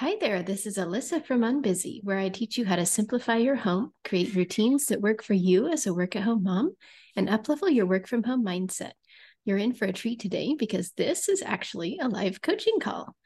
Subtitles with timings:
[0.00, 3.56] Hi there, this is Alyssa from Unbusy, where I teach you how to simplify your
[3.56, 6.76] home, create routines that work for you as a work at home mom,
[7.16, 8.92] and uplevel your work from home mindset.
[9.44, 13.16] You're in for a treat today because this is actually a live coaching call.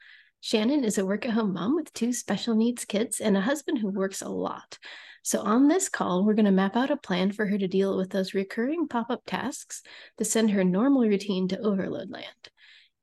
[0.41, 3.77] Shannon is a work at home mom with two special needs kids and a husband
[3.77, 4.79] who works a lot.
[5.21, 7.95] So, on this call, we're going to map out a plan for her to deal
[7.95, 9.83] with those recurring pop up tasks
[10.17, 12.49] to send her normal routine to overload land.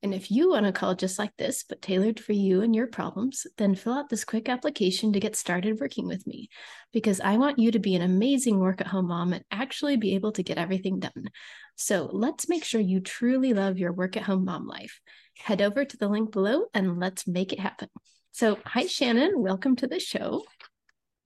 [0.03, 2.87] And if you want a call just like this, but tailored for you and your
[2.87, 6.49] problems, then fill out this quick application to get started working with me
[6.91, 10.15] because I want you to be an amazing work at home mom and actually be
[10.15, 11.29] able to get everything done.
[11.75, 14.99] So let's make sure you truly love your work at home mom life.
[15.37, 17.89] Head over to the link below and let's make it happen.
[18.31, 19.33] So, hi, Shannon.
[19.35, 20.43] Welcome to the show.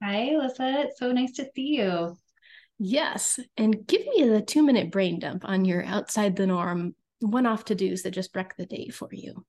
[0.02, 0.84] Hi, Alyssa.
[0.84, 2.18] It's so nice to see you.
[2.78, 3.40] Yes.
[3.56, 7.64] And give me the two minute brain dump on your outside the norm one off
[7.66, 9.44] to dos that just wreck the day for you?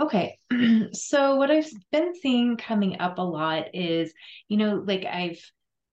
[0.00, 0.38] Okay.
[0.92, 4.12] so what I've been seeing coming up a lot is,
[4.48, 5.40] you know, like I've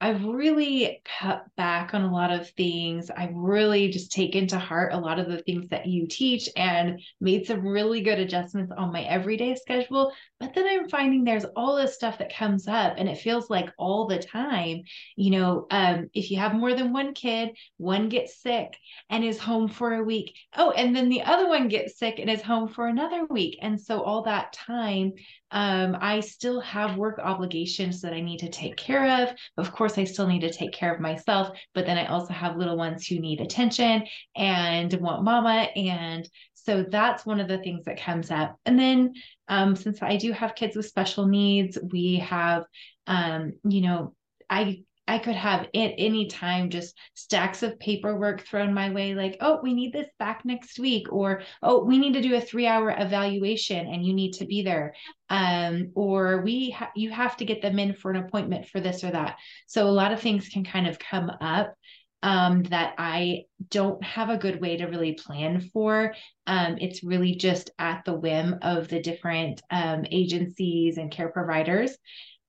[0.04, 3.12] I've really cut back on a lot of things.
[3.16, 7.00] I've really just taken to heart a lot of the things that you teach and
[7.20, 10.12] made some really good adjustments on my everyday schedule.
[10.40, 13.70] But then I'm finding there's all this stuff that comes up and it feels like
[13.78, 14.82] all the time,
[15.16, 18.76] you know, um, if you have more than one kid, one gets sick
[19.12, 20.36] and is home for a week.
[20.58, 23.60] Oh, and then the other one gets sick and is home for another week.
[23.62, 25.14] And so all that time
[25.52, 29.36] um, I still have work obligations that I need to take care of.
[29.58, 32.58] Of course, I still need to take care of myself, but then I also have
[32.58, 34.04] little ones who need attention
[34.36, 35.68] and want mama.
[35.76, 38.58] And so that's one of the things that comes up.
[38.66, 39.14] And then
[39.48, 42.64] um, since I do have kids with special needs, we have,
[43.08, 44.16] um, you know,
[44.50, 49.38] I I could have at any time just stacks of paperwork thrown my way, like,
[49.42, 52.68] oh, we need this back next week, or oh, we need to do a three
[52.68, 54.94] hour evaluation and you need to be there.
[55.30, 59.04] Um, or we ha- you have to get them in for an appointment for this
[59.04, 59.38] or that.
[59.68, 61.74] So a lot of things can kind of come up
[62.24, 66.14] um, that I don't have a good way to really plan for.
[66.46, 71.98] Um, it's really just at the whim of the different um, agencies and care providers.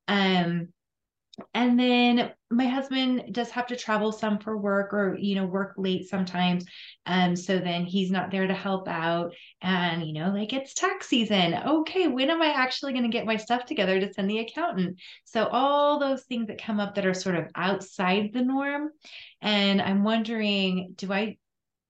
[0.09, 0.69] Um,
[1.55, 5.75] and then my husband does have to travel some for work or you know work
[5.79, 6.65] late sometimes.
[7.07, 9.35] Um so then he's not there to help out.
[9.63, 11.55] And you know like it's tax season.
[11.55, 14.99] Okay when am i actually going to get my stuff together to send the accountant?
[15.25, 18.91] So all those things that come up that are sort of outside the norm.
[19.41, 21.37] And i'm wondering do i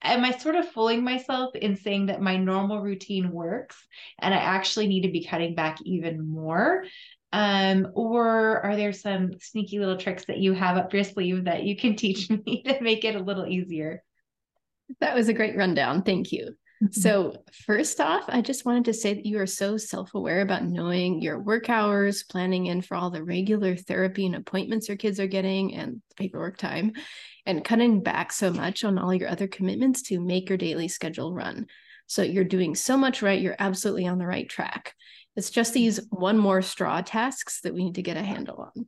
[0.05, 3.77] am I sort of fooling myself in saying that my normal routine works
[4.19, 6.85] and I actually need to be cutting back even more?
[7.33, 11.65] Um, or are there some sneaky little tricks that you have up your sleeve that
[11.65, 14.03] you can teach me to make it a little easier?
[15.01, 16.03] That was a great rundown.
[16.03, 16.55] Thank you.
[16.83, 17.01] Mm-hmm.
[17.01, 20.65] So, first off, I just wanted to say that you are so self aware about
[20.65, 25.21] knowing your work hours, planning in for all the regular therapy and appointments your kids
[25.21, 26.93] are getting, and paperwork time,
[27.47, 31.33] and cutting back so much on all your other commitments to make your daily schedule
[31.33, 31.67] run.
[32.09, 33.41] So, you're doing so much right.
[33.41, 34.95] You're absolutely on the right track.
[35.37, 38.87] It's just these one more straw tasks that we need to get a handle on.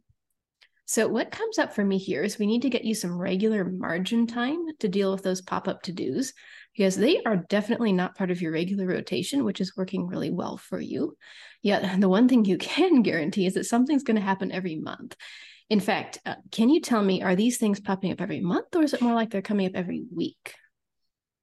[0.87, 3.65] So, what comes up for me here is we need to get you some regular
[3.65, 6.35] margin time to deal with those pop up to dos
[6.77, 10.59] because they are definitely not part of your regular rotation, which is working really well
[10.59, 11.17] for you.
[11.63, 15.17] Yet, the one thing you can guarantee is that something's going to happen every month.
[15.71, 18.83] In fact, uh, can you tell me, are these things popping up every month or
[18.83, 20.55] is it more like they're coming up every week?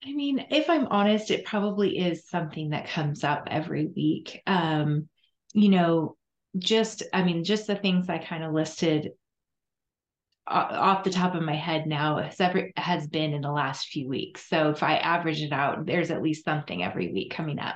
[0.03, 4.41] I mean, if I'm honest, it probably is something that comes up every week.
[4.47, 5.07] Um,
[5.53, 6.17] you know,
[6.57, 9.11] just, I mean, just the things I kind of listed
[10.47, 12.37] off the top of my head now has,
[12.75, 14.49] has been in the last few weeks.
[14.49, 17.75] So if I average it out, there's at least something every week coming up.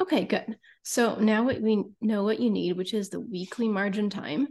[0.00, 0.56] Okay, good.
[0.82, 4.48] So now we know what you need, which is the weekly margin time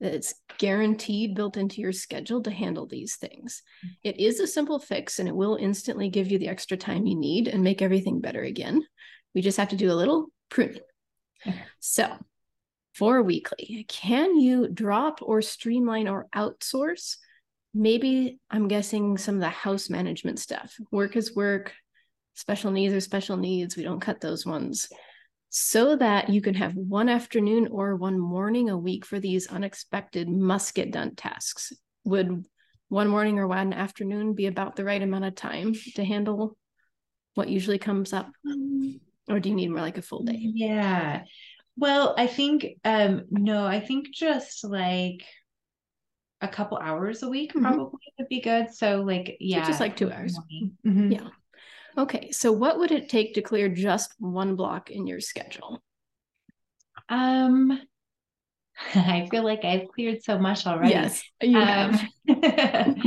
[0.00, 3.62] that's guaranteed built into your schedule to handle these things.
[3.84, 3.90] Mm.
[4.04, 7.16] It is a simple fix and it will instantly give you the extra time you
[7.16, 8.82] need and make everything better again.
[9.34, 10.80] We just have to do a little pruning.
[11.80, 12.12] So,
[12.94, 17.16] for weekly, can you drop or streamline or outsource?
[17.74, 20.74] Maybe I'm guessing some of the house management stuff.
[20.90, 21.74] Work is work,
[22.34, 23.76] special needs are special needs.
[23.76, 24.88] We don't cut those ones
[25.50, 30.28] so that you can have one afternoon or one morning a week for these unexpected
[30.28, 31.72] must get done tasks.
[32.04, 32.44] Would
[32.88, 36.56] one morning or one afternoon be about the right amount of time to handle
[37.34, 38.30] what usually comes up?
[38.46, 40.38] Um, or do you need more like a full day?
[40.38, 41.22] Yeah.
[41.76, 45.22] Well, I think um no, I think just like
[46.40, 47.62] a couple hours a week mm-hmm.
[47.62, 48.70] probably would be good.
[48.72, 50.38] So like yeah, so just like 2 hours.
[50.86, 51.12] Mm-hmm.
[51.12, 51.28] Yeah.
[51.98, 55.82] Okay, so what would it take to clear just one block in your schedule?
[57.08, 57.80] Um,
[58.94, 60.92] I feel like I've cleared so much already.
[60.92, 62.08] Yes, you um, have.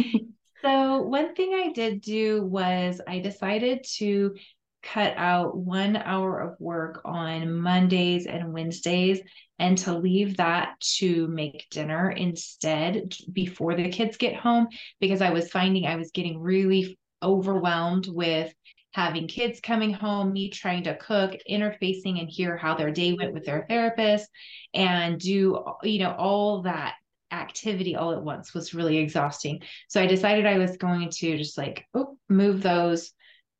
[0.64, 4.36] so, one thing I did do was I decided to
[4.82, 9.20] cut out one hour of work on Mondays and Wednesdays
[9.60, 14.68] and to leave that to make dinner instead before the kids get home
[15.02, 18.54] because I was finding I was getting really overwhelmed with
[18.92, 23.34] having kids coming home, me trying to cook, interfacing and hear how their day went
[23.34, 24.28] with their therapist
[24.74, 26.96] and do you know all that
[27.32, 29.62] activity all at once was really exhausting.
[29.88, 33.12] So I decided I was going to just like oh, move those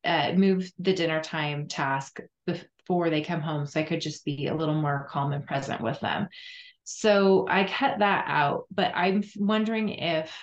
[0.04, 4.48] uh, move the dinner time task before they come home so I could just be
[4.48, 6.28] a little more calm and present with them.
[6.86, 10.34] So I cut that out, but I'm wondering if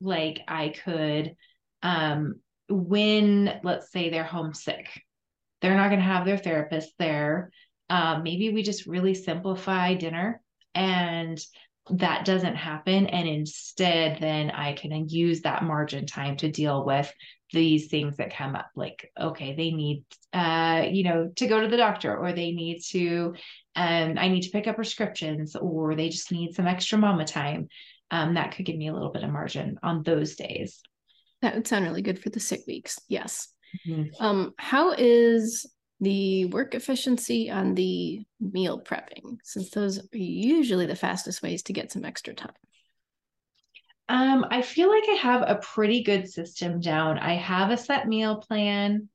[0.00, 1.34] like I could
[1.82, 2.36] um
[2.68, 4.88] when let's say they're homesick,
[5.60, 7.50] they're not going to have their therapist there.
[7.90, 10.42] Uh, maybe we just really simplify dinner
[10.74, 11.40] and
[11.90, 13.06] that doesn't happen.
[13.06, 17.12] And instead, then I can use that margin time to deal with
[17.52, 20.04] these things that come up like okay they need
[20.34, 23.34] uh you know to go to the doctor or they need to
[23.74, 27.68] um i need to pick up prescriptions or they just need some extra mama time
[28.10, 30.82] um that could give me a little bit of margin on those days
[31.42, 33.48] that would sound really good for the sick weeks yes
[33.86, 34.24] mm-hmm.
[34.24, 35.66] um how is
[36.00, 41.72] the work efficiency on the meal prepping since those are usually the fastest ways to
[41.72, 42.52] get some extra time
[44.08, 47.18] um, I feel like I have a pretty good system down.
[47.18, 49.08] I have a set meal plan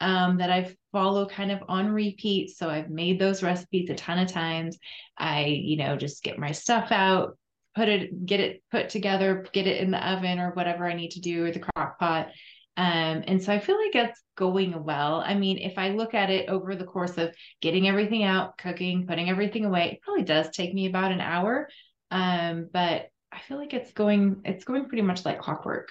[0.00, 2.50] um, that I follow kind of on repeat.
[2.56, 4.78] So I've made those recipes a ton of times.
[5.16, 7.38] I, you know, just get my stuff out,
[7.74, 11.12] put it, get it put together, get it in the oven or whatever I need
[11.12, 12.28] to do or the crock pot.
[12.76, 15.22] Um, and so I feel like it's going well.
[15.24, 19.06] I mean, if I look at it over the course of getting everything out, cooking,
[19.06, 21.68] putting everything away, it probably does take me about an hour.
[22.10, 25.90] Um, but I feel like it's going it's going pretty much like clockwork.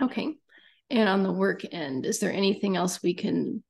[0.00, 0.34] Okay.
[0.90, 3.62] And on the work end, is there anything else we can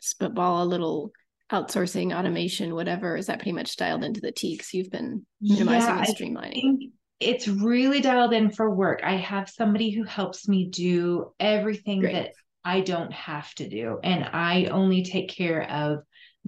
[0.00, 1.12] spitball a little
[1.52, 3.16] outsourcing, automation, whatever?
[3.16, 6.90] Is that pretty much dialed into the T because you've been minimizing yeah, and streamlining?
[7.18, 9.00] it's really dialed in for work.
[9.02, 12.12] I have somebody who helps me do everything Great.
[12.12, 12.32] that
[12.64, 13.98] I don't have to do.
[14.02, 16.00] And I only take care of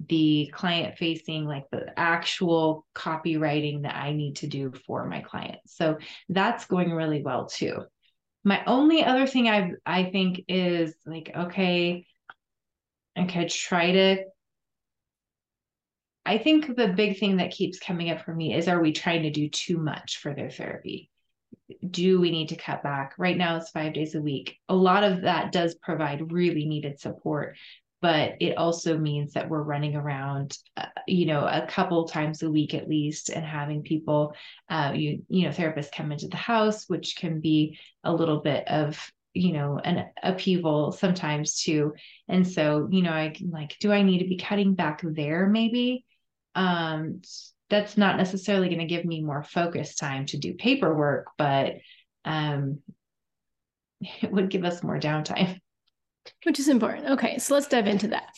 [0.07, 5.75] the client facing like the actual copywriting that I need to do for my clients.
[5.75, 5.97] So
[6.29, 7.83] that's going really well too.
[8.43, 12.05] My only other thing I I think is like okay,
[13.17, 14.23] I could try to
[16.29, 19.23] I think the big thing that keeps coming up for me is are we trying
[19.23, 21.09] to do too much for their therapy?
[21.89, 23.15] Do we need to cut back?
[23.17, 24.57] Right now it's 5 days a week.
[24.69, 27.57] A lot of that does provide really needed support,
[27.99, 32.51] but it also means that we're running around uh, you know a couple times a
[32.51, 34.35] week at least and having people
[34.69, 38.67] uh, you you know therapists come into the house which can be a little bit
[38.67, 41.93] of you know an upheaval sometimes too
[42.27, 46.05] and so you know i like do i need to be cutting back there maybe
[46.55, 47.21] um
[47.69, 51.75] that's not necessarily going to give me more focus time to do paperwork but
[52.25, 52.79] um
[54.21, 55.59] it would give us more downtime
[56.43, 57.07] which is important.
[57.11, 58.33] Okay, so let's dive into that.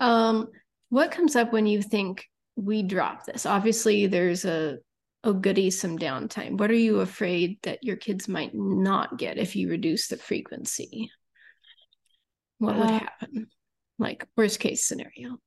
[0.00, 0.48] Um,
[0.88, 2.26] what comes up when you think
[2.56, 3.46] we drop this?
[3.46, 4.78] Obviously, there's a
[5.24, 6.58] oh goody some downtime.
[6.58, 11.10] What are you afraid that your kids might not get if you reduce the frequency?
[12.58, 13.46] What would uh, happen?
[13.98, 15.38] Like worst case scenario.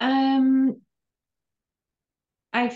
[0.00, 0.80] Um,
[2.52, 2.68] I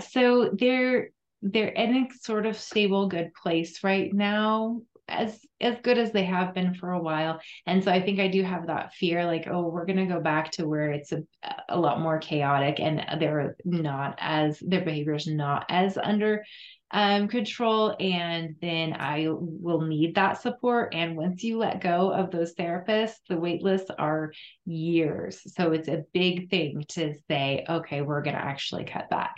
[0.00, 1.10] so they're
[1.42, 6.24] they're in a sort of stable, good place right now as as good as they
[6.24, 7.40] have been for a while.
[7.66, 10.52] And so i think i do have that fear like oh we're to go back
[10.52, 11.22] to where it's a,
[11.68, 16.44] a lot more chaotic and they're not as their behavior is not as under
[16.92, 22.30] um, control and then i will need that support and once you let go of
[22.30, 24.32] those therapists the wait lists are
[24.66, 29.36] years so it's a big thing to say okay we're going to actually cut back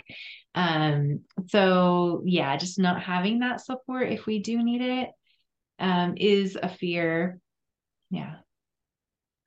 [0.53, 5.09] um so yeah just not having that support if we do need it
[5.79, 7.39] um, is a fear.
[8.09, 8.35] Yeah.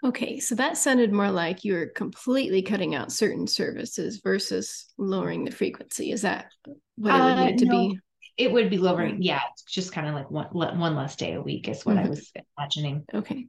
[0.05, 5.50] Okay, so that sounded more like you're completely cutting out certain services versus lowering the
[5.50, 6.12] frequency.
[6.12, 6.52] Is that
[6.97, 8.00] what it would uh, need to no, be?
[8.37, 9.21] It would be lowering.
[9.21, 12.07] Yeah, it's just kind of like one one less day a week is what mm-hmm.
[12.07, 13.05] I was imagining.
[13.12, 13.49] Okay,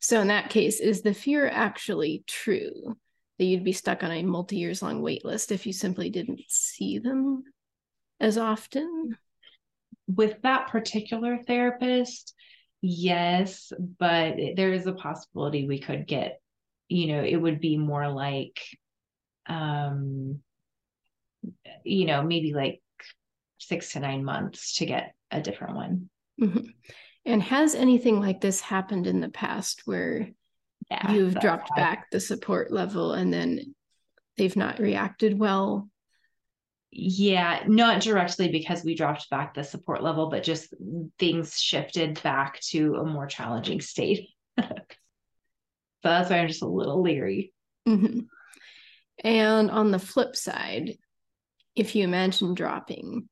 [0.00, 2.96] so in that case, is the fear actually true
[3.38, 6.40] that you'd be stuck on a multi years long wait list if you simply didn't
[6.46, 7.42] see them
[8.20, 9.16] as often?
[10.16, 12.34] with that particular therapist,
[12.80, 16.40] yes, but there is a possibility we could get,
[16.88, 18.60] you know, it would be more like,
[19.46, 20.40] um,
[21.84, 22.82] you know, maybe like
[23.58, 26.10] six to nine months to get a different one.
[26.40, 26.66] Mm-hmm.
[27.26, 30.30] And has anything like this happened in the past where
[30.90, 33.74] yeah, you've dropped back the support level and then
[34.36, 35.88] they've not reacted well?
[36.92, 40.74] Yeah, not directly because we dropped back the support level, but just
[41.18, 44.28] things shifted back to a more challenging state.
[44.60, 44.66] so
[46.02, 47.52] that's why I'm just a little leery.
[47.88, 48.20] Mm-hmm.
[49.22, 50.94] And on the flip side,
[51.76, 53.28] if you imagine dropping,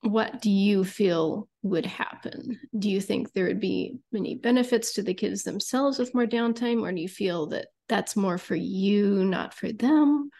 [0.00, 2.58] what do you feel would happen?
[2.78, 6.80] Do you think there would be many benefits to the kids themselves with more downtime,
[6.82, 10.30] or do you feel that that's more for you, not for them?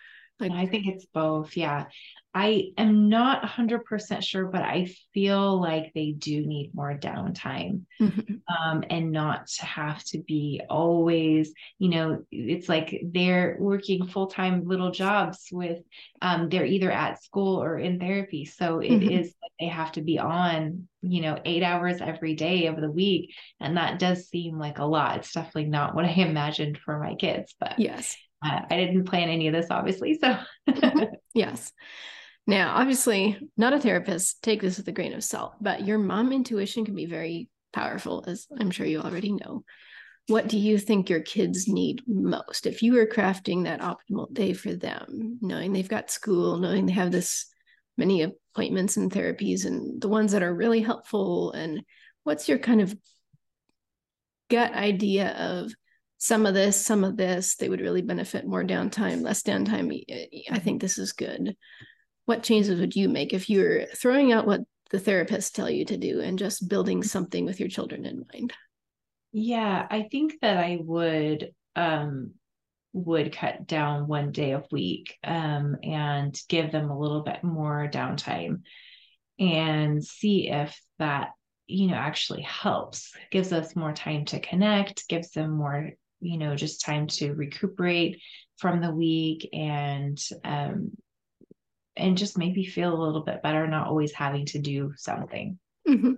[0.41, 1.57] Like, I think it's both.
[1.57, 1.87] Yeah.
[2.35, 8.35] I am not 100% sure, but I feel like they do need more downtime mm-hmm.
[8.55, 14.27] um, and not to have to be always, you know, it's like they're working full
[14.27, 15.81] time little jobs with,
[16.21, 18.45] um, they're either at school or in therapy.
[18.45, 19.11] So it mm-hmm.
[19.11, 22.91] is like they have to be on, you know, eight hours every day of the
[22.91, 23.35] week.
[23.59, 25.17] And that does seem like a lot.
[25.17, 28.17] It's definitely not what I imagined for my kids, but yes.
[28.45, 30.19] Uh, I didn't plan any of this, obviously.
[30.19, 30.39] So,
[31.35, 31.73] yes.
[32.47, 36.33] Now, obviously, not a therapist, take this with a grain of salt, but your mom
[36.33, 39.65] intuition can be very powerful, as I'm sure you already know.
[40.29, 42.67] What do you think your kids need most?
[42.67, 46.93] If you were crafting that optimal day for them, knowing they've got school, knowing they
[46.93, 47.47] have this
[47.97, 51.83] many appointments and therapies and the ones that are really helpful, and
[52.25, 52.97] what's your kind of
[54.49, 55.73] gut idea of
[56.19, 60.03] some of this, some of this, they would really benefit more downtime, less downtime.
[60.51, 61.57] I think this is good
[62.29, 64.61] what changes would you make if you're throwing out what
[64.91, 68.53] the therapists tell you to do and just building something with your children in mind?
[69.33, 72.35] Yeah, I think that I would um
[72.93, 77.89] would cut down one day a week um and give them a little bit more
[77.91, 78.61] downtime
[79.39, 81.31] and see if that
[81.67, 86.57] you know actually helps gives us more time to connect gives them more you know
[86.57, 88.21] just time to recuperate
[88.59, 90.91] from the week and um
[91.99, 95.59] and just maybe feel a little bit better, not always having to do something.
[95.87, 96.13] Mm-hmm.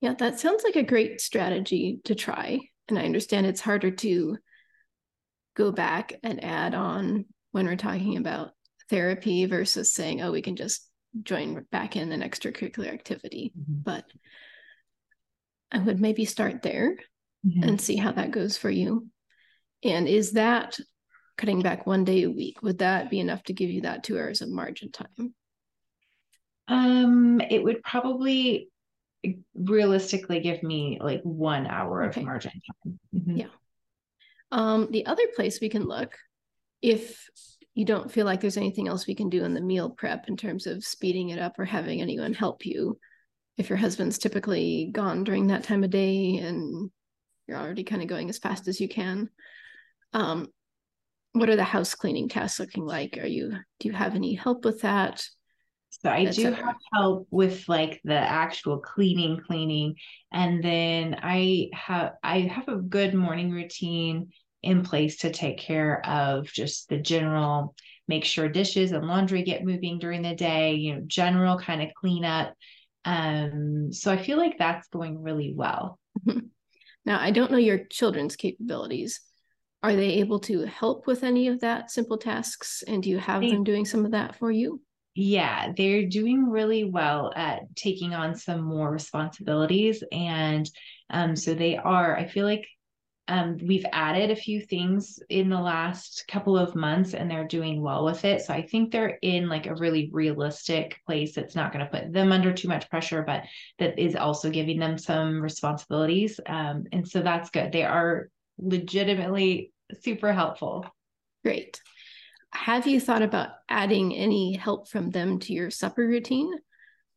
[0.00, 2.58] Yeah, that sounds like a great strategy to try.
[2.88, 4.38] And I understand it's harder to
[5.56, 8.52] go back and add on when we're talking about
[8.88, 10.88] therapy versus saying, oh, we can just
[11.22, 13.52] join back in an extracurricular activity.
[13.56, 13.82] Mm-hmm.
[13.82, 14.04] But
[15.70, 16.96] I would maybe start there
[17.46, 17.62] mm-hmm.
[17.62, 19.08] and see how that goes for you.
[19.84, 20.78] And is that
[21.36, 24.18] cutting back one day a week, would that be enough to give you that two
[24.18, 25.34] hours of margin time?
[26.68, 28.68] Um, it would probably
[29.54, 32.20] realistically give me like one hour okay.
[32.20, 33.00] of margin time.
[33.14, 33.36] Mm-hmm.
[33.36, 33.46] Yeah.
[34.50, 36.16] Um, the other place we can look,
[36.80, 37.28] if
[37.74, 40.36] you don't feel like there's anything else we can do in the meal prep in
[40.36, 42.98] terms of speeding it up or having anyone help you,
[43.56, 46.90] if your husband's typically gone during that time of day and
[47.52, 49.28] you're already kind of going as fast as you can,
[50.14, 50.48] um,
[51.32, 53.18] what are the house cleaning tasks looking like?
[53.18, 55.24] Are you do you have any help with that?
[55.90, 59.96] So I do have help with like the actual cleaning, cleaning,
[60.32, 64.30] and then I have I have a good morning routine
[64.62, 67.74] in place to take care of just the general
[68.08, 71.88] make sure dishes and laundry get moving during the day, you know, general kind of
[71.94, 72.52] cleanup.
[73.04, 75.98] Um, so I feel like that's going really well.
[77.04, 79.20] Now I don't know your children's capabilities.
[79.82, 82.84] Are they able to help with any of that simple tasks?
[82.86, 84.80] And do you have they, them doing some of that for you?
[85.14, 90.02] Yeah they're doing really well at taking on some more responsibilities.
[90.12, 90.70] And
[91.10, 92.66] um, so they are i feel like
[93.28, 97.80] um, we've added a few things in the last couple of months and they're doing
[97.80, 101.72] well with it so i think they're in like a really realistic place that's not
[101.72, 103.44] going to put them under too much pressure but
[103.78, 109.72] that is also giving them some responsibilities um, and so that's good they are legitimately
[110.00, 110.86] super helpful.
[111.44, 111.80] Great.
[112.52, 116.52] Have you thought about adding any help from them to your supper routine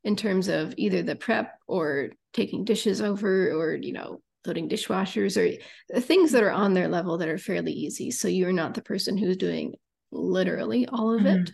[0.04, 5.38] in terms of either the prep or taking dishes over or, you know, loading dishwashers
[5.38, 8.12] or things that are on their level that are fairly easy?
[8.12, 9.76] So you're not the person who's doing
[10.12, 11.44] literally all of mm-hmm.
[11.44, 11.52] it.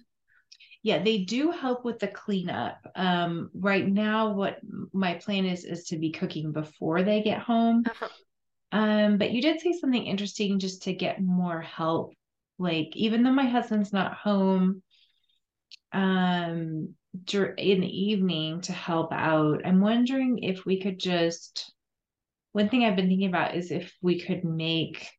[0.84, 2.78] Yeah, they do help with the cleanup.
[2.96, 4.58] Um, right now, what
[4.94, 7.84] my plan is is to be cooking before they get home.
[7.86, 8.08] Uh-huh.
[8.72, 12.14] Um, but you did say something interesting just to get more help.
[12.58, 14.82] Like, even though my husband's not home
[15.94, 16.96] um
[17.58, 21.74] in the evening to help out, I'm wondering if we could just
[22.54, 25.10] one thing I've been thinking about is if we could make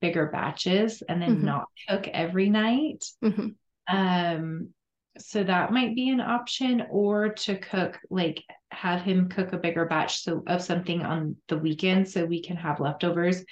[0.00, 1.46] bigger batches and then mm-hmm.
[1.46, 3.04] not cook every night.
[3.24, 3.96] Mm-hmm.
[3.96, 4.70] Um,
[5.18, 9.84] so that might be an option, or to cook like have him cook a bigger
[9.84, 13.44] batch so of something on the weekend so we can have leftovers.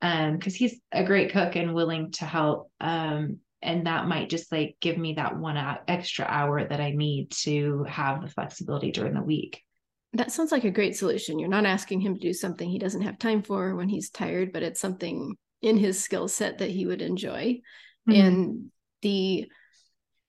[0.00, 2.70] Um, because he's a great cook and willing to help.
[2.80, 5.56] Um, and that might just like give me that one
[5.88, 9.62] extra hour that I need to have the flexibility during the week.
[10.14, 11.38] That sounds like a great solution.
[11.38, 14.52] You're not asking him to do something he doesn't have time for when he's tired,
[14.52, 17.60] but it's something in his skill set that he would enjoy.
[18.08, 18.12] Mm-hmm.
[18.12, 18.70] And
[19.02, 19.50] the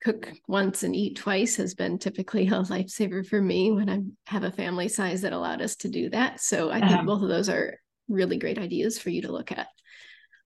[0.04, 4.00] cook once and eat twice has been typically a lifesaver for me when I
[4.32, 6.42] have a family size that allowed us to do that.
[6.42, 7.04] So I think uh-huh.
[7.04, 9.68] both of those are really great ideas for you to look at.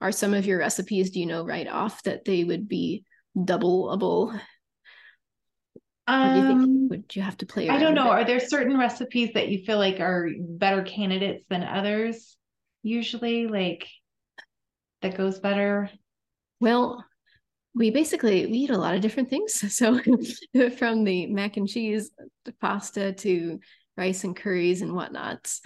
[0.01, 3.05] Are some of your recipes, do you know right off that they would be
[3.37, 4.39] doubleable?
[6.05, 7.69] Um, you think, would you have to play?
[7.69, 8.09] I don't know.
[8.09, 12.35] Are there certain recipes that you feel like are better candidates than others?
[12.81, 13.87] Usually, like
[15.01, 15.89] that goes better.
[16.59, 17.05] Well,
[17.73, 19.53] we basically we eat a lot of different things.
[19.73, 19.99] So
[20.77, 22.11] from the mac and cheese,
[22.45, 23.59] the pasta to
[23.97, 25.61] rice and curries and whatnots.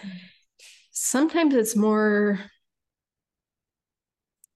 [0.92, 2.40] Sometimes it's more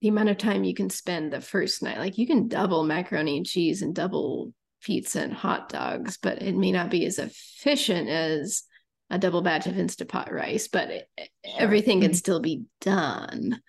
[0.02, 2.00] the amount of time you can spend the first night.
[2.00, 6.56] Like you can double macaroni and cheese and double pizza and hot dogs, but it
[6.56, 8.64] may not be as efficient as
[9.10, 11.10] a double batch of Instapot rice, but it,
[11.58, 12.16] everything can mm-hmm.
[12.16, 13.62] still be done.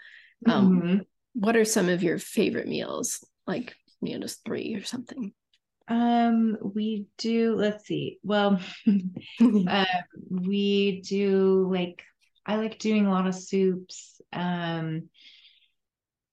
[0.47, 0.99] Um, mm-hmm.
[1.35, 3.25] What are some of your favorite meals?
[3.47, 5.33] Like, you know, just three or something.
[5.89, 8.19] Um, we do, let's see.
[8.23, 9.85] Well, uh,
[10.31, 12.03] we do like,
[12.47, 14.21] I like doing a lot of soups.
[14.33, 15.09] Um,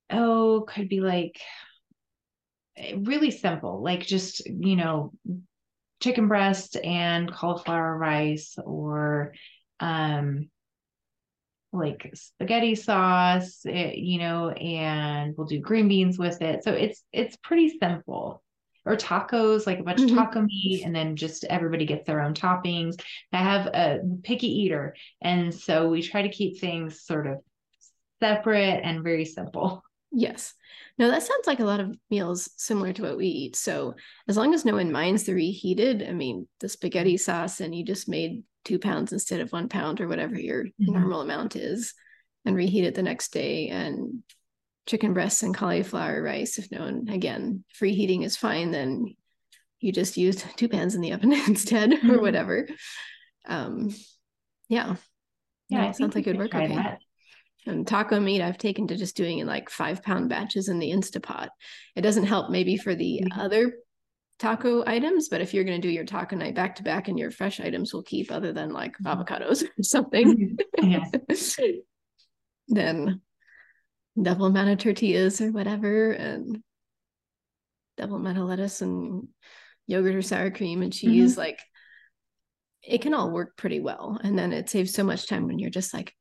[0.09, 1.39] oh, could be like
[2.98, 5.12] really simple, like just, you know,
[6.01, 9.33] chicken breast and cauliflower rice or
[9.81, 10.50] um
[11.71, 16.63] like spaghetti sauce, it, eh, you know, and we'll do green beans with it.
[16.63, 18.43] So it's it's pretty simple.
[18.86, 20.17] Or tacos, like a bunch mm-hmm.
[20.17, 23.00] of taco meat, and then just everybody gets their own toppings.
[23.31, 27.37] I have a picky eater, and so we try to keep things sort of
[28.22, 29.83] separate and very simple.
[30.11, 30.53] Yes.
[30.98, 33.55] No, that sounds like a lot of meals similar to what we eat.
[33.55, 33.95] So
[34.27, 37.85] as long as no one minds the reheated, I mean, the spaghetti sauce, and you
[37.85, 40.93] just made two pounds instead of one pound or whatever your mm-hmm.
[40.93, 41.93] normal amount is,
[42.45, 43.69] and reheat it the next day.
[43.69, 44.24] And
[44.87, 49.15] chicken breasts and cauliflower rice, if no one, again, if reheating is fine, then
[49.79, 52.11] you just used two pans in the oven instead mm-hmm.
[52.11, 52.67] or whatever.
[53.48, 53.95] Um,
[54.67, 54.95] yeah.
[55.69, 56.75] Yeah, yeah sounds like it would work okay.
[56.75, 57.00] That.
[57.70, 60.90] And taco meat, I've taken to just doing in like five pound batches in the
[60.90, 61.50] Instapot.
[61.96, 63.40] It doesn't help maybe for the mm-hmm.
[63.40, 63.74] other
[64.40, 67.20] taco items, but if you're going to do your taco night back to back and
[67.20, 69.22] your fresh items will keep other than like mm-hmm.
[69.22, 70.58] avocados or something,
[72.68, 73.22] then
[74.22, 76.62] double amount of tortillas or whatever, and
[77.98, 79.27] double amount of lettuce and
[79.88, 81.34] yogurt or sour cream and cheese.
[81.34, 81.40] Mm-hmm.
[81.40, 81.60] Like
[82.82, 84.20] it can all work pretty well.
[84.24, 86.14] And then it saves so much time when you're just like,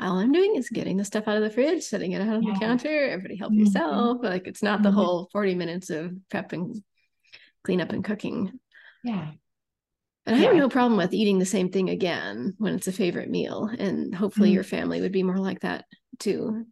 [0.00, 2.42] all I'm doing is getting the stuff out of the fridge, setting it out on
[2.42, 2.54] yeah.
[2.54, 3.08] the counter.
[3.10, 3.64] Everybody help mm-hmm.
[3.64, 4.18] yourself.
[4.22, 4.98] Like it's not the mm-hmm.
[4.98, 6.82] whole 40 minutes of prep and
[7.64, 8.58] cleanup and cooking.
[9.04, 9.32] Yeah.
[10.26, 10.48] And I yeah.
[10.48, 13.70] have no problem with eating the same thing again when it's a favorite meal.
[13.78, 14.54] And hopefully mm-hmm.
[14.54, 15.84] your family would be more like that
[16.18, 16.66] too.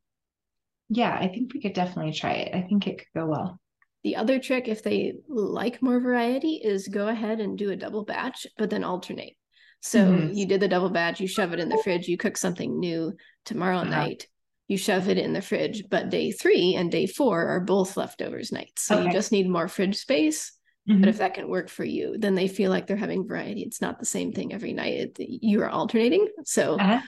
[0.88, 2.54] Yeah, I think we could definitely try it.
[2.54, 3.60] I think it could go well.
[4.04, 8.04] The other trick, if they like more variety, is go ahead and do a double
[8.04, 9.36] batch, but then alternate.
[9.80, 10.32] So mm-hmm.
[10.32, 13.14] you did the double batch, you shove it in the fridge, you cook something new
[13.44, 13.90] tomorrow uh-huh.
[13.90, 14.26] night,
[14.66, 15.84] you shove it in the fridge.
[15.88, 18.82] But day three and day four are both leftovers nights.
[18.82, 19.06] So okay.
[19.06, 20.52] you just need more fridge space.
[20.88, 21.00] Mm-hmm.
[21.00, 23.62] But if that can work for you, then they feel like they're having variety.
[23.62, 25.18] It's not the same thing every night.
[25.18, 26.26] It, you are alternating.
[26.44, 27.00] So uh-huh.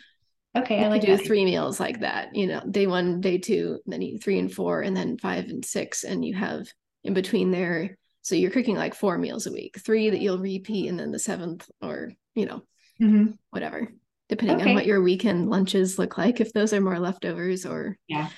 [0.59, 1.24] okay, I like do that.
[1.24, 2.35] three meals like that.
[2.35, 5.64] You know, day one, day two, then you three and four, and then five and
[5.64, 6.68] six, and you have
[7.04, 7.96] in between there.
[8.22, 11.18] So you're cooking like four meals a week, three that you'll repeat, and then the
[11.18, 12.62] seventh or you know,
[13.00, 13.32] mm-hmm.
[13.50, 13.88] whatever,
[14.28, 14.70] depending okay.
[14.70, 18.28] on what your weekend lunches look like, if those are more leftovers or yeah,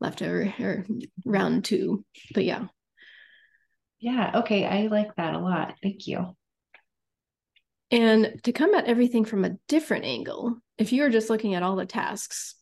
[0.00, 0.86] leftover or
[1.24, 2.04] round two.
[2.34, 2.66] But yeah.
[4.00, 4.32] Yeah.
[4.36, 4.66] Okay.
[4.66, 5.74] I like that a lot.
[5.82, 6.36] Thank you.
[7.90, 11.62] And to come at everything from a different angle, if you are just looking at
[11.62, 12.56] all the tasks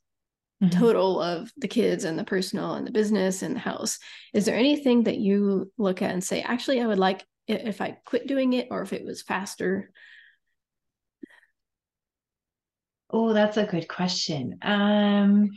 [0.62, 0.79] mm-hmm.
[0.79, 3.99] total of the kids and the personal and the business and the house,
[4.35, 7.99] is there anything that you look at and say, actually, I would like if I
[8.05, 9.90] quit doing it or if it was faster
[13.12, 14.59] Oh, that's a good question.
[14.62, 15.51] Um,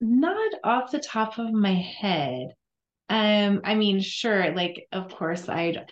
[0.00, 2.54] not off the top of my head.
[3.08, 5.84] Um, I mean, sure, like of course I'd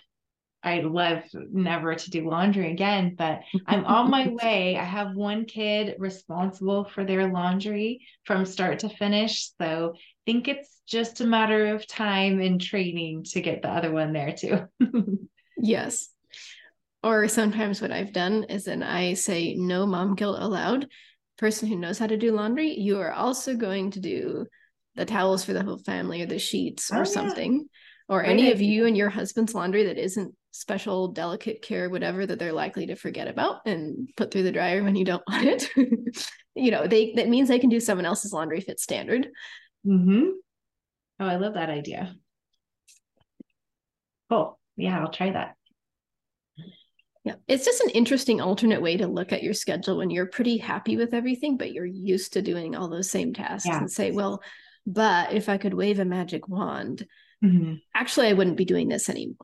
[0.63, 4.77] I'd love never to do laundry again, but I'm on my way.
[4.77, 9.49] I have one kid responsible for their laundry from start to finish.
[9.59, 13.91] So I think it's just a matter of time and training to get the other
[13.91, 14.67] one there too.
[15.57, 16.09] yes.
[17.03, 20.87] Or sometimes what I've done is then I say no mom guilt allowed.
[21.37, 24.45] Person who knows how to do laundry, you are also going to do
[24.95, 27.53] the towels for the whole family or the sheets or oh, something.
[27.53, 27.77] Yeah
[28.11, 32.37] or any of you and your husband's laundry that isn't special delicate care whatever that
[32.37, 36.27] they're likely to forget about and put through the dryer when you don't want it.
[36.53, 39.29] You know they that means they can do someone else's laundry if it's standard.
[39.87, 40.31] Mm-hmm.
[41.21, 42.13] oh i love that idea.
[44.29, 44.59] Cool.
[44.75, 45.55] Yeah i'll try that
[47.23, 50.57] yeah it's just an interesting alternate way to look at your schedule when you're pretty
[50.57, 53.77] happy with everything but you're used to doing all those same tasks yeah.
[53.77, 54.41] and say well
[54.85, 57.05] but if i could wave a magic wand
[57.43, 57.75] mm-hmm.
[57.95, 59.37] actually, I wouldn't be doing this anymore.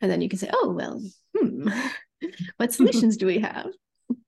[0.00, 1.02] And then you can say, oh, well,
[1.36, 1.68] hmm,
[2.56, 3.68] what solutions do we have?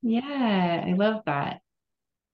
[0.03, 1.61] Yeah, I love that.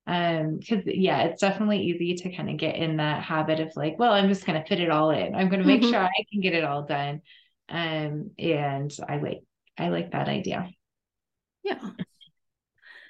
[0.07, 3.99] Um, because yeah, it's definitely easy to kind of get in that habit of like,
[3.99, 5.35] well, I'm just gonna fit it all in.
[5.35, 5.91] I'm gonna make mm-hmm.
[5.91, 7.23] sure I can get it all done.
[7.71, 9.41] Um, and I like
[9.79, 10.69] I like that idea.
[11.63, 11.81] Yeah.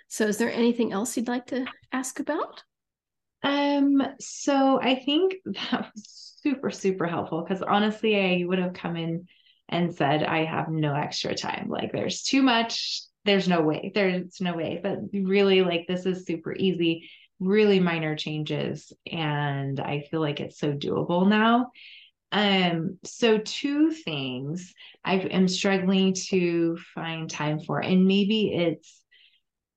[0.08, 2.62] So is there anything else you'd like to ask about?
[3.42, 8.96] Um, so I think that was super, super helpful because honestly, I would have come
[8.96, 9.26] in
[9.68, 11.68] and said, I have no extra time.
[11.68, 13.02] Like, there's too much.
[13.24, 13.92] There's no way.
[13.94, 14.80] There's no way.
[14.82, 17.08] But really, like, this is super easy,
[17.40, 18.92] really minor changes.
[19.10, 21.70] And I feel like it's so doable now.
[22.34, 29.00] Um, so two things I am struggling to find time for, and maybe it's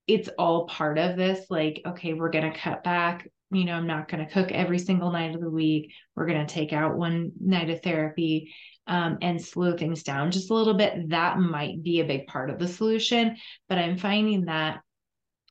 [0.08, 4.10] it's all part of this like okay we're to cut back you know, I'm not
[4.26, 5.94] to cook every single night of the week.
[6.16, 8.54] We're to take out one night of therapy
[8.88, 11.10] um, and slow things down just a little bit.
[11.10, 13.38] That might be a big part of the solution.
[13.70, 14.82] But I'm finding that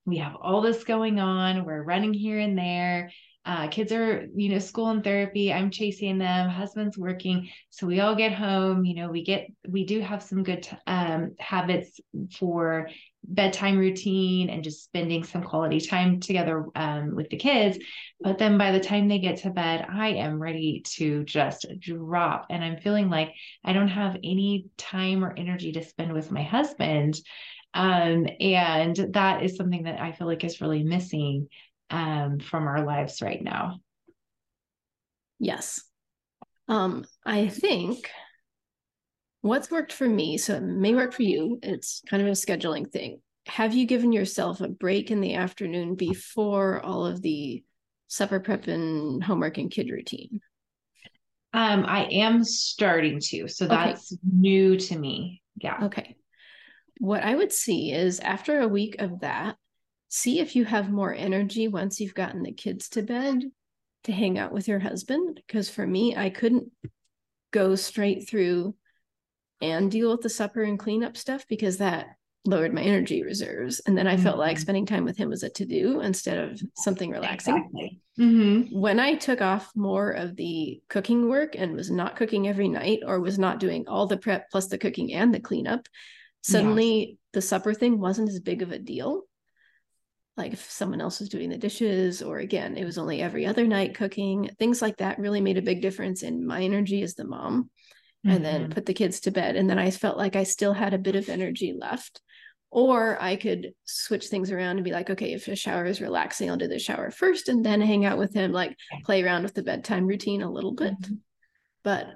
[0.05, 1.65] we have all this going on.
[1.65, 3.11] We're running here and there.
[3.47, 5.53] Uh, kids are, you know, school and therapy.
[5.53, 6.51] I'm chasing them.
[6.51, 8.85] Husband's working, so we all get home.
[8.85, 12.01] You know, we get we do have some good t- um, habits
[12.37, 12.91] for
[13.23, 17.79] bedtime routine and just spending some quality time together um, with the kids.
[18.21, 22.47] But then by the time they get to bed, I am ready to just drop,
[22.51, 23.33] and I'm feeling like
[23.65, 27.21] I don't have any time or energy to spend with my husband.
[27.75, 31.49] Um, and that is something that I feel like is really missing
[31.91, 33.81] um, from our lives right now.
[35.39, 35.83] Yes.
[36.69, 38.11] Um, I think
[39.43, 42.91] what's worked for me, so it may work for you, it's kind of a scheduling
[42.91, 43.21] thing.
[43.47, 47.63] Have you given yourself a break in the afternoon before all of the
[48.09, 50.41] supper prep and homework and kid routine?
[51.53, 53.49] Um, I am starting to.
[53.49, 54.21] So that's okay.
[54.31, 55.43] new to me.
[55.57, 55.85] Yeah.
[55.85, 56.17] Okay.
[56.99, 59.57] What I would see is after a week of that,
[60.09, 63.43] see if you have more energy once you've gotten the kids to bed
[64.05, 65.41] to hang out with your husband.
[65.47, 66.71] Because for me, I couldn't
[67.53, 68.75] go straight through
[69.61, 72.07] and deal with the supper and cleanup stuff because that
[72.45, 73.81] lowered my energy reserves.
[73.87, 74.23] And then I mm-hmm.
[74.23, 74.63] felt like mm-hmm.
[74.63, 77.57] spending time with him was a to do instead of something relaxing.
[77.57, 78.01] Exactly.
[78.19, 78.79] Mm-hmm.
[78.79, 83.01] When I took off more of the cooking work and was not cooking every night
[83.05, 85.87] or was not doing all the prep plus the cooking and the cleanup,
[86.43, 87.17] suddenly yes.
[87.33, 89.23] the supper thing wasn't as big of a deal
[90.37, 93.67] like if someone else was doing the dishes or again it was only every other
[93.67, 97.25] night cooking things like that really made a big difference in my energy as the
[97.25, 98.31] mom mm-hmm.
[98.31, 98.73] and then mm-hmm.
[98.73, 101.17] put the kids to bed and then i felt like i still had a bit
[101.17, 102.21] of energy left
[102.71, 106.51] or i could switch things around and be like okay if a shower is relaxing
[106.51, 109.55] i'll do the shower first and then hang out with him like play around with
[109.55, 111.15] the bedtime routine a little bit mm-hmm.
[111.83, 112.07] but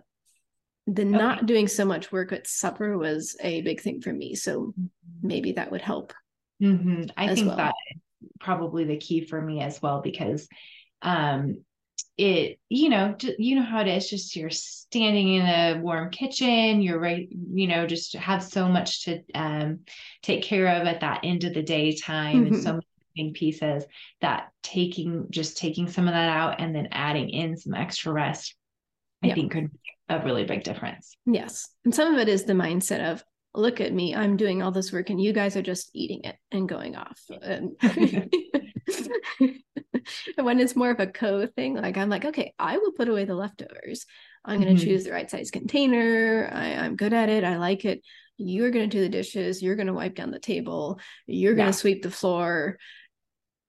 [0.87, 1.11] the okay.
[1.11, 4.87] not doing so much work at supper was a big thing for me so mm-hmm.
[5.23, 6.13] maybe that would help
[6.61, 7.05] mm-hmm.
[7.17, 7.57] i think well.
[7.57, 7.75] that
[8.39, 10.49] probably the key for me as well because
[11.03, 11.57] um
[12.17, 16.83] it you know you know how it is just you're standing in a warm kitchen
[16.83, 19.81] you're right you know just have so much to um
[20.23, 22.55] take care of at that end of the day time mm-hmm.
[22.55, 22.81] and so
[23.17, 23.85] many pieces
[24.21, 28.55] that taking just taking some of that out and then adding in some extra rest
[29.23, 29.35] i yeah.
[29.35, 29.71] think could
[30.09, 33.93] a really big difference yes and some of it is the mindset of look at
[33.93, 36.97] me i'm doing all this work and you guys are just eating it and going
[36.97, 37.21] off.
[37.43, 37.73] And
[40.37, 43.25] when it's more of a co thing like i'm like okay i will put away
[43.25, 44.07] the leftovers.
[44.43, 44.91] I'm going to mm-hmm.
[44.91, 46.51] choose the right size container.
[46.53, 47.45] I, i'm good at it.
[47.45, 48.03] I like it.
[48.39, 49.63] You're going to do the dishes.
[49.63, 50.99] You're going to wipe down the table.
[51.27, 52.79] You're going to sweep the floor.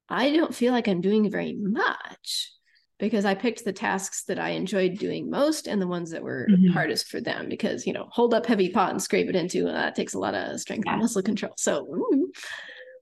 [0.08, 2.52] I don't feel like i'm doing very much
[3.02, 6.48] because I picked the tasks that I enjoyed doing most and the ones that were
[6.50, 6.70] Mhm.
[6.70, 7.50] hardest for them.
[7.50, 10.20] Because you know, hold up heavy pot and scrape it into uh, that takes a
[10.20, 10.94] lot of strength Yeah.
[10.94, 11.54] and muscle control.
[11.58, 12.26] So, mm,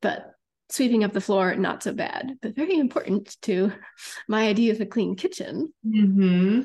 [0.01, 0.31] but
[0.71, 3.71] sweeping up the floor not so bad, but very important to
[4.27, 5.73] my idea of a clean kitchen.
[5.83, 6.61] hmm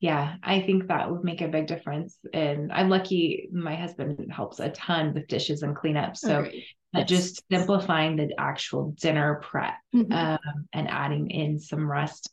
[0.00, 2.18] Yeah, I think that would make a big difference.
[2.34, 6.16] And I'm lucky my husband helps a ton with dishes and cleanup.
[6.16, 6.44] So
[6.92, 7.08] yes.
[7.08, 10.12] just simplifying the actual dinner prep Mhm.
[10.12, 12.30] um, and adding in some rest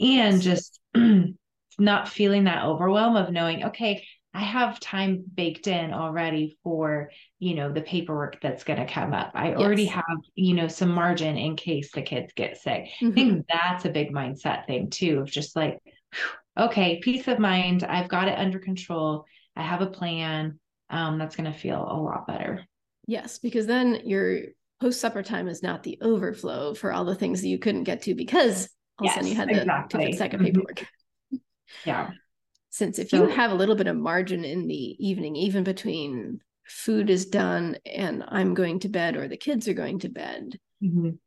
[0.00, 0.80] and just
[1.78, 7.54] not feeling that overwhelm of knowing, okay, I have time baked in already for, you
[7.54, 9.32] know, the paperwork that's going to come up.
[9.34, 12.88] I already have, you know, some margin in case the kids get sick.
[13.00, 13.14] I Mhm.
[13.14, 15.78] think that's a big mindset thing too, of just like,
[16.58, 17.84] okay, peace of mind.
[17.84, 19.24] I've got it under control.
[19.56, 20.60] I have a plan.
[20.90, 22.64] Um, that's going to feel a lot better.
[23.06, 24.40] Yes, because then your
[24.80, 28.02] post supper time is not the overflow for all the things that you couldn't get
[28.02, 28.68] to because
[29.00, 30.06] all of a sudden you Yes, had the exactly.
[30.12, 30.44] two second Mhm.
[30.44, 30.86] paperwork.
[31.84, 32.10] Yeah.
[32.70, 34.74] Since if So- you have a little bit of margin in the
[35.06, 39.74] evening, even between food is done and I'm going to bed or the kids are
[39.74, 41.18] going to bed, Mhm.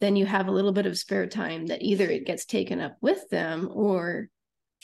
[0.00, 2.96] then you have a little bit of spare time that either it gets taken up
[3.00, 4.28] with them or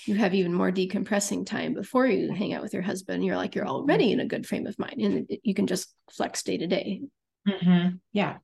[0.06, 3.24] you have even more decompressing time before you hang out with your husband.
[3.24, 6.42] You're like, you're already in a good frame of mind and you can just flex
[6.44, 7.02] day to day.
[7.46, 7.98] Mhm.
[8.12, 8.38] Yeah.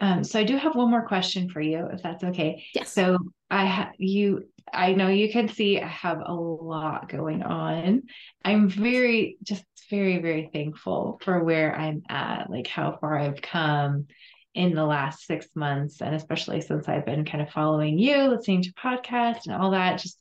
[0.00, 2.64] Um, so I do have one more question for you, if that's okay.
[2.74, 2.92] Yes.
[2.92, 3.18] So
[3.50, 8.02] I ha- you I know you can see I have a lot going on.
[8.44, 14.06] I'm very just very very thankful for where I'm at, like how far I've come
[14.54, 18.62] in the last 6 months and especially since I've been kind of following you, listening
[18.62, 20.20] to podcasts and all that just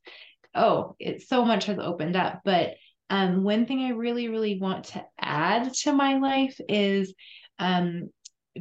[0.55, 2.73] oh, it's so much has opened up, but
[3.09, 7.13] um one thing I really really want to add to my life is
[7.59, 8.09] um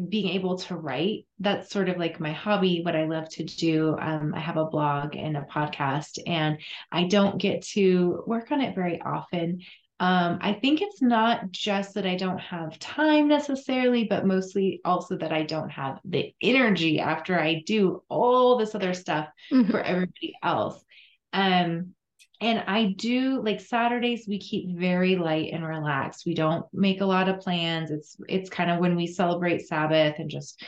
[0.09, 3.96] being able to write that's sort of like my hobby what i love to do.
[3.98, 6.59] Um, i have a blog and a podcast and
[6.92, 9.62] i don't get to work on it very often.
[10.01, 15.16] Um, i think it's not just that i don't have time necessarily but mostly also
[15.16, 19.70] that i don't have the energy after i do all this other stuff Mhm.
[19.70, 20.85] for everybody else.
[21.33, 21.94] Um
[22.40, 26.24] and I do like Saturdays we keep very light and relaxed.
[26.27, 27.90] We don't make a lot of plans.
[27.90, 30.62] It's it's kind of when we celebrate Sabbath and just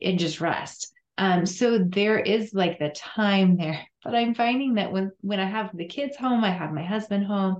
[0.00, 0.92] and just rest.
[1.18, 3.86] Um so there is like the time there.
[4.06, 7.26] But I'm finding that when when I have the kids home, I have my husband
[7.26, 7.56] home,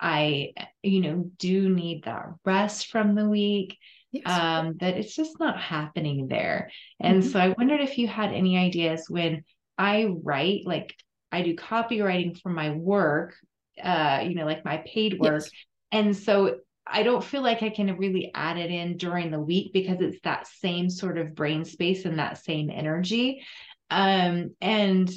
[0.00, 3.76] I you know do need that rest from the week
[4.12, 4.24] Yes.
[4.26, 6.70] um, that it's just not happening there.
[7.00, 7.26] And Mhm.
[7.32, 9.44] so I wondered if you had any ideas when
[9.76, 10.94] I write, like
[11.30, 13.34] I do copywriting for my work,
[13.82, 15.42] uh, you know, like my paid work.
[15.42, 15.50] Yes.
[15.92, 19.72] And so I don't feel like I can really add it in during the week
[19.72, 23.44] because it's that same sort of brain space and that same energy.
[23.90, 25.10] Um, and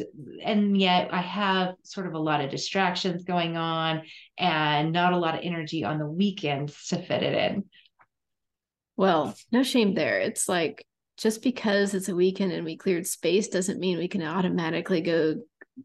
[0.43, 4.03] and yet I have sort of a lot of distractions going on
[4.37, 7.65] and not a lot of energy on the weekends to fit it in.
[8.95, 10.19] Well, no shame there.
[10.19, 10.85] It's like
[11.17, 15.35] just because it's a weekend and we cleared space doesn't mean we can automatically go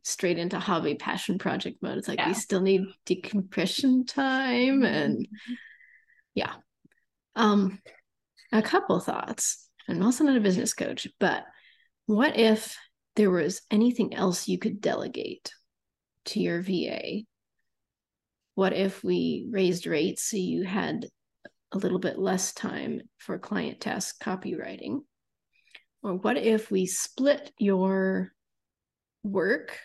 [0.02, 1.98] straight into hobby passion project mode.
[1.98, 2.28] It's like Yeah.
[2.28, 5.26] we still need decompression time and
[6.34, 6.54] yeah.
[7.34, 7.80] Um
[8.52, 9.68] a couple thoughts.
[9.88, 11.44] I'm also not a business coach, but
[12.06, 12.76] what if
[13.16, 15.52] there was anything else you could delegate
[16.26, 17.22] to your VA?
[18.54, 21.06] What if we raised rates so you had
[21.72, 25.00] a little bit less time for client task copywriting?
[26.02, 28.32] Or what if we split your
[29.26, 29.78] work?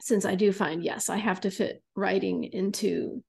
[0.00, 3.22] Since I do find, yes, I have to fit writing into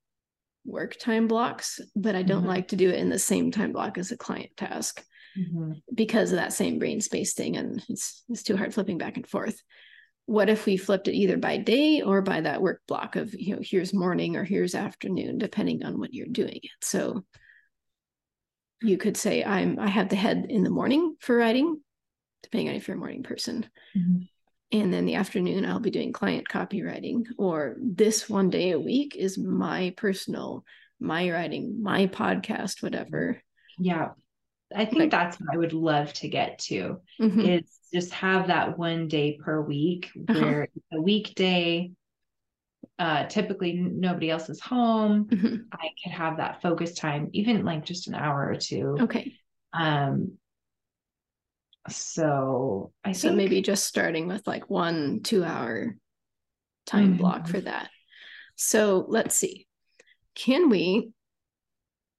[0.64, 2.48] work time blocks, but I don't Mhm.
[2.48, 5.04] like to do it in the same time block as a client task
[5.94, 7.56] because of that same brain space thing.
[7.56, 9.60] And it's, it's too hard flipping back and forth.
[10.26, 13.54] What if we flipped it either by day or by that work block of, you
[13.54, 16.70] know, here's morning or here's afternoon, depending on what you're doing it.
[16.80, 17.24] So
[18.80, 21.82] you could say, I'm, I have the head in the morning for writing,
[22.44, 23.68] depending on if you're a morning person.
[23.96, 24.28] Mhm.
[24.72, 29.14] And then the afternoon, I'll be doing client copywriting, or this one day a week
[29.16, 30.64] is my personal,
[30.98, 33.42] my writing, my podcast, whatever.
[33.78, 34.10] Yeah.
[34.74, 37.58] I think that's what I would love to get to Mhm.
[37.58, 40.40] is just have that one day per week Uh-huh.
[40.40, 41.92] where it's a weekday
[42.98, 45.26] uh typically nobody else is home.
[45.26, 45.66] Mhm.
[45.72, 48.96] I could have that focus time, even like just an hour or two.
[49.00, 49.34] Okay.
[49.74, 50.38] Um
[51.88, 55.96] so I So think maybe just starting with like one two hour
[56.86, 57.50] time block Mhm.
[57.50, 57.90] for that.
[58.56, 59.66] So let's see.
[60.34, 61.12] Can we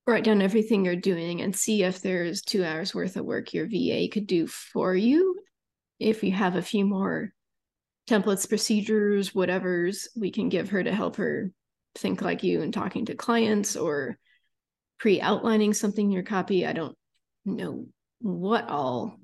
[0.05, 3.67] write down everything you're doing and see if there's two hours worth of work your
[3.67, 5.39] VA could do for you
[5.99, 7.31] if you have a few more
[8.07, 11.51] templates, procedures, whatever's we can give her to help her
[11.95, 14.17] think like you and talking to clients or
[14.99, 16.65] pre outlining something in your copy.
[16.65, 16.97] I don't
[17.45, 17.87] know
[18.19, 19.17] what all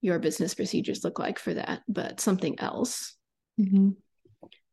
[0.00, 3.16] your business procedures look like for that, but something else.
[3.60, 3.90] Mm-hmm.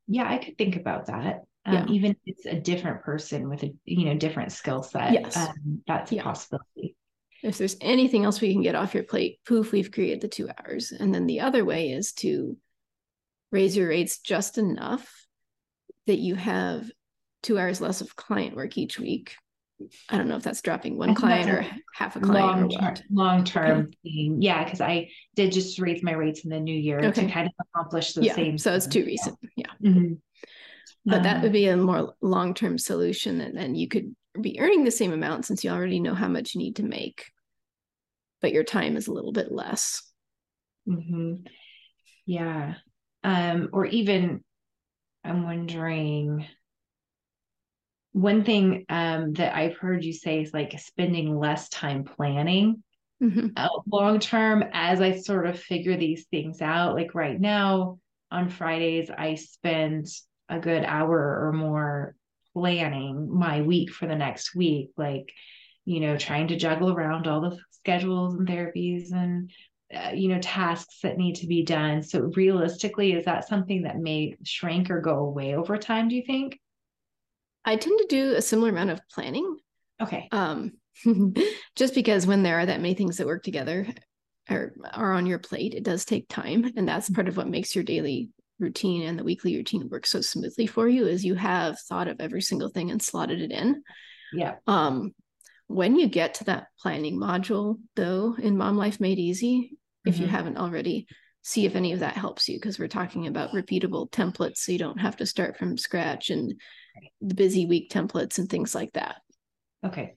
[0.08, 1.44] Yeah, I could think about that.
[1.64, 1.86] Um, yeah.
[1.88, 5.36] Even if it's a different person with a you know different skill set, yes.
[5.36, 6.22] Um, that's a yeah.
[6.22, 6.96] possibility.
[7.42, 10.48] If there's anything else we can get off your plate, poof, we've created the two
[10.48, 10.92] hours.
[10.92, 12.56] And then the other way is to
[13.52, 15.26] raise your rates just enough
[16.06, 16.90] that you have
[17.42, 19.36] two hours less of client work each week.
[20.08, 23.44] I don't know if that's dropping one client or half a client long term, long
[23.44, 23.96] term okay.
[24.02, 24.38] thing.
[24.40, 27.26] Yeah, because I did just raise my rates in the new year okay.
[27.26, 28.58] to kind of accomplish the yeah, same.
[28.58, 29.38] So it's too recent.
[29.56, 29.66] Yeah.
[29.82, 30.14] Mm-hmm.
[31.04, 34.58] But um, that would be a more long term solution, and then you could be
[34.60, 37.30] earning the same amount since you already know how much you need to make,
[38.40, 40.02] but your time is a little bit less.
[40.88, 41.46] Mm-hmm.
[42.26, 42.74] Yeah.
[43.24, 44.42] Um, or even,
[45.24, 46.46] I'm wondering,
[48.16, 52.82] one thing um, that I've heard you say is like spending less time planning
[53.22, 53.48] mm-hmm.
[53.54, 56.94] uh, long term as I sort of figure these things out.
[56.94, 57.98] Like right now
[58.30, 60.06] on Fridays, I spend
[60.48, 62.14] a good hour or more
[62.54, 65.30] planning my week for the next week, like,
[65.84, 69.50] you know, trying to juggle around all the schedules and therapies and,
[69.94, 72.02] uh, you know, tasks that need to be done.
[72.02, 76.24] So, realistically, is that something that may shrink or go away over time, do you
[76.26, 76.58] think?
[77.66, 79.56] I tend to do a similar amount of planning.
[80.00, 80.28] Okay.
[80.30, 80.72] Um,
[81.76, 83.88] just because when there are that many things that work together
[84.48, 86.72] or are on your plate, it does take time.
[86.76, 90.20] And that's part of what makes your daily routine and the weekly routine work so
[90.20, 93.82] smoothly for you is you have thought of every single thing and slotted it in.
[94.32, 94.54] Yeah.
[94.66, 95.12] Um,
[95.66, 100.08] when you get to that planning module, though, in Mom Life Made Easy, mm-hmm.
[100.08, 100.34] if you mm-hmm.
[100.34, 101.06] haven't already,
[101.46, 104.78] see if any of that helps you because we're talking about repeatable templates so you
[104.78, 106.60] don't have to start from scratch and
[107.20, 109.18] the busy week templates and things like that.
[109.84, 110.14] Okay.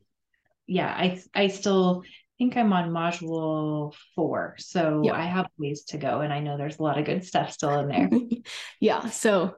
[0.65, 2.01] Yeah, I I still
[2.39, 4.55] think I'm on module four.
[4.57, 5.13] So yeah.
[5.13, 6.21] I have ways to go.
[6.21, 8.09] And I know there's a lot of good stuff still in there.
[8.79, 9.07] yeah.
[9.11, 9.53] So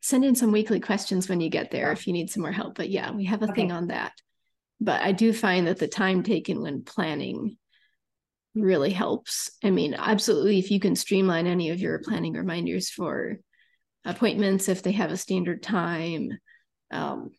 [0.00, 2.76] send in some weekly questions when you get there if you need some more help.
[2.76, 3.54] But yeah, we have a okay.
[3.56, 4.12] thing on that.
[4.80, 7.58] But I do find that the time taken when planning
[8.54, 9.50] really helps.
[9.62, 13.36] I mean, absolutely, if you can streamline any of your planning reminders for
[14.04, 16.30] appointments, if they have a standard time,
[16.90, 17.30] um,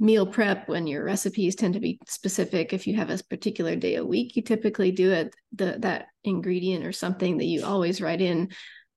[0.00, 3.94] meal prep when your recipes tend to be specific if you have a particular day
[3.94, 8.20] a week you typically do it the that ingredient or something that you always write
[8.20, 8.48] in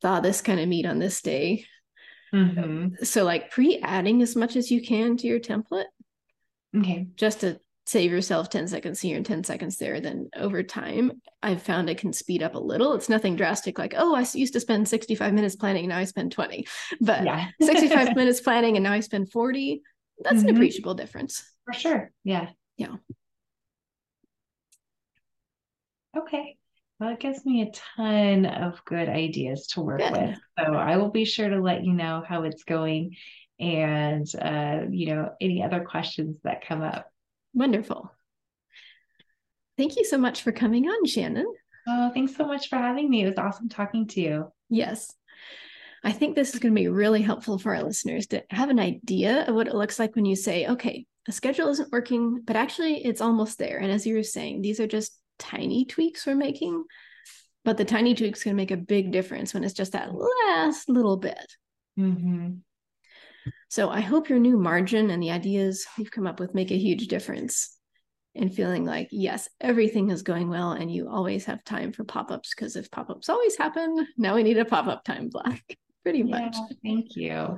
[0.02, 1.64] thaw this kind of meat on this day
[2.34, 3.04] mm-hmm.
[3.04, 5.86] so like pre-adding as much as you can to your template
[6.76, 11.12] okay just to save yourself 10 seconds here and 10 seconds there then over time
[11.42, 14.54] i've found it can speed up a little it's nothing drastic like oh i used
[14.54, 16.68] to spend 65 minutes planning now i spend 20
[17.02, 17.48] but yeah.
[17.62, 19.82] 65 minutes planning and now i spend 40
[20.20, 20.50] that's mm-hmm.
[20.50, 21.44] an appreciable difference.
[21.66, 22.12] For sure.
[22.24, 22.50] Yeah.
[22.78, 22.96] Yeah.
[26.18, 26.58] Okay.
[27.00, 30.12] Well, it gives me a ton of good ideas to work good.
[30.12, 30.40] with.
[30.58, 33.16] So I will be sure to let you know how it's going
[33.60, 37.12] and, uh, you know, any other questions that come up.
[37.58, 38.12] Wonderful.
[39.78, 41.52] Thank you so much for coming on, Shannon.
[41.88, 43.24] Oh, thanks so much for having me.
[43.24, 44.52] It was awesome talking to you.
[44.70, 45.12] Yes.
[46.04, 48.80] I think this is going to be really helpful for our listeners to have an
[48.80, 52.56] idea of what it looks like when you say, okay, the schedule isn't working, but
[52.56, 53.80] actually it's almost there.
[53.80, 56.84] And as you were saying, these are just tiny tweaks we're making,
[57.66, 61.18] but the tiny tweaks can make a big difference when it's just that last little
[61.18, 61.56] bit.
[61.98, 62.58] Mm-hmm.
[63.70, 66.78] So I hope your new margin and the ideas you've come up with make a
[66.78, 67.76] huge difference
[68.34, 72.32] in feeling like, yes, everything is going well and you always have time for pop
[72.32, 75.60] ups because if pop ups always happen, now we need a pop up time block
[76.04, 76.56] pretty much.
[76.84, 77.58] Thank you.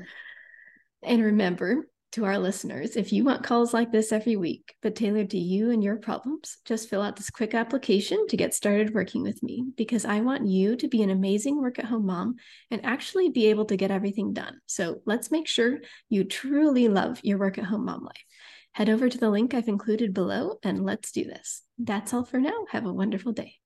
[1.04, 5.30] And remember to our listeners, if you want calls like this every week, but tailored
[5.32, 9.22] to you and your problems, just fill out this quick application to get started working
[9.22, 12.36] with me because I want you to be an amazing work at home mom
[12.72, 14.60] and actually be able to get everything done.
[14.65, 18.26] So let's make sure you truly love your work at home mom life.
[18.72, 21.63] Head over to the link I've included below and let's do this.
[21.78, 22.66] That's all for now.
[22.72, 23.55] Have a wonderful day.